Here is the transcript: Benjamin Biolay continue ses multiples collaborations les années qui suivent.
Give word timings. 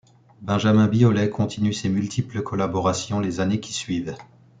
Benjamin 0.41 0.87
Biolay 0.87 1.29
continue 1.29 1.73
ses 1.73 1.87
multiples 1.87 2.41
collaborations 2.41 3.19
les 3.19 3.39
années 3.39 3.59
qui 3.59 3.71
suivent. 3.71 4.15